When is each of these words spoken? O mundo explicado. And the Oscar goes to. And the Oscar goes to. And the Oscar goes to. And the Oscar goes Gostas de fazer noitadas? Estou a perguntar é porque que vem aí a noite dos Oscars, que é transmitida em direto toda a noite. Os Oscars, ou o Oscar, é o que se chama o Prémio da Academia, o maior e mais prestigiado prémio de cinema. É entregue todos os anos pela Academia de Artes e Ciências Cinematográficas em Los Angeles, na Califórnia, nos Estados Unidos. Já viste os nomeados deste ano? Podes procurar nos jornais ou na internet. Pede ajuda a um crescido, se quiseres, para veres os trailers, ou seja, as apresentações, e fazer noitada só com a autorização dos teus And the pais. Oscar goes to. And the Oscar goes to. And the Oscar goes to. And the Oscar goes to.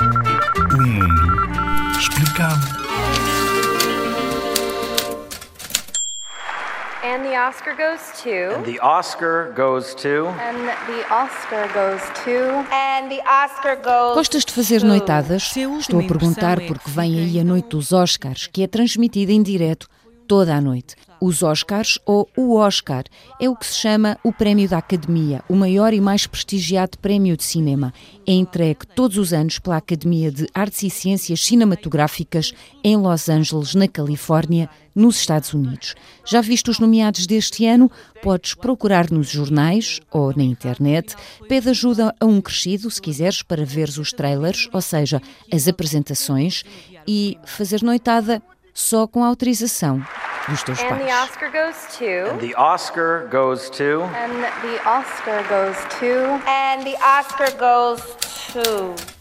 O 0.00 0.82
mundo 0.82 1.98
explicado. 1.98 2.88
And 7.04 7.22
the 7.22 7.36
Oscar 7.36 7.74
goes 7.76 8.20
to. 8.22 8.56
And 8.56 8.64
the 8.64 8.80
Oscar 8.80 9.52
goes 9.54 9.94
to. 9.96 10.26
And 10.26 10.66
the 10.86 11.04
Oscar 11.12 11.68
goes 11.72 12.02
to. 12.24 12.66
And 12.74 13.08
the 13.08 13.22
Oscar 13.26 13.76
goes 13.76 14.14
Gostas 14.14 14.44
de 14.44 14.52
fazer 14.52 14.82
noitadas? 14.82 15.54
Estou 15.78 16.00
a 16.00 16.04
perguntar 16.04 16.60
é 16.60 16.66
porque 16.66 16.84
que 16.84 16.90
vem 16.90 17.20
aí 17.20 17.40
a 17.40 17.44
noite 17.44 17.68
dos 17.68 17.92
Oscars, 17.92 18.48
que 18.48 18.62
é 18.62 18.66
transmitida 18.66 19.32
em 19.32 19.42
direto 19.42 19.88
toda 20.28 20.54
a 20.54 20.60
noite. 20.60 20.94
Os 21.20 21.42
Oscars, 21.42 21.98
ou 22.06 22.28
o 22.36 22.54
Oscar, 22.54 23.02
é 23.40 23.48
o 23.48 23.56
que 23.56 23.66
se 23.66 23.74
chama 23.74 24.16
o 24.22 24.32
Prémio 24.32 24.68
da 24.68 24.78
Academia, 24.78 25.42
o 25.48 25.56
maior 25.56 25.92
e 25.92 26.00
mais 26.00 26.28
prestigiado 26.28 26.96
prémio 26.98 27.36
de 27.36 27.42
cinema. 27.42 27.92
É 28.24 28.32
entregue 28.32 28.86
todos 28.94 29.16
os 29.16 29.32
anos 29.32 29.58
pela 29.58 29.78
Academia 29.78 30.30
de 30.30 30.46
Artes 30.54 30.84
e 30.84 30.90
Ciências 30.90 31.44
Cinematográficas 31.44 32.52
em 32.84 32.96
Los 32.96 33.28
Angeles, 33.28 33.74
na 33.74 33.88
Califórnia, 33.88 34.70
nos 34.94 35.16
Estados 35.16 35.52
Unidos. 35.54 35.94
Já 36.24 36.40
viste 36.40 36.70
os 36.70 36.78
nomeados 36.78 37.26
deste 37.26 37.66
ano? 37.66 37.90
Podes 38.22 38.54
procurar 38.54 39.10
nos 39.10 39.28
jornais 39.28 40.00
ou 40.12 40.32
na 40.36 40.44
internet. 40.44 41.16
Pede 41.48 41.70
ajuda 41.70 42.14
a 42.20 42.26
um 42.26 42.40
crescido, 42.40 42.88
se 42.90 43.00
quiseres, 43.02 43.42
para 43.42 43.64
veres 43.64 43.96
os 43.96 44.12
trailers, 44.12 44.68
ou 44.72 44.80
seja, 44.80 45.20
as 45.52 45.66
apresentações, 45.66 46.62
e 47.06 47.38
fazer 47.44 47.82
noitada 47.82 48.42
só 48.78 49.08
com 49.08 49.24
a 49.24 49.26
autorização 49.26 50.00
dos 50.48 50.62
teus 50.62 50.78
And 50.78 50.86
the 50.86 51.04
pais. 51.04 51.30
Oscar 51.30 51.50
goes 51.50 51.96
to. 51.98 52.04
And 52.04 52.38
the 52.38 52.54
Oscar 52.54 53.28
goes 53.28 53.70
to. 53.70 54.02
And 54.14 54.44
the 54.62 54.88
Oscar 54.88 55.42
goes 55.48 55.76
to. 55.98 56.48
And 56.48 56.84
the 56.84 56.96
Oscar 57.02 57.50
goes 57.58 58.00
to. 58.52 59.17